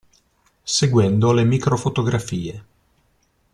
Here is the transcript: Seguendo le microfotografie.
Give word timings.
Seguendo 0.75 1.31
le 1.31 1.43
microfotografie. 1.43 2.63